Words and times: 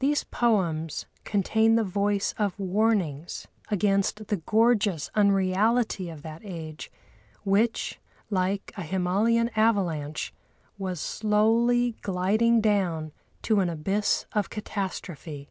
These 0.00 0.24
poems 0.24 1.06
contain 1.22 1.76
the 1.76 1.84
voice 1.84 2.34
of 2.36 2.58
warnings 2.58 3.46
against 3.68 4.26
the 4.26 4.38
gorgeous 4.38 5.08
unreality 5.14 6.10
of 6.10 6.22
that 6.22 6.42
age, 6.44 6.90
which, 7.44 8.00
like 8.28 8.72
a 8.76 8.82
Himalayan 8.82 9.50
avalanche, 9.54 10.34
was 10.78 11.00
slowly 11.00 11.92
gliding 12.02 12.60
down 12.60 13.12
to 13.42 13.60
an 13.60 13.68
abyss 13.68 14.26
of 14.32 14.50
catastrophe. 14.50 15.48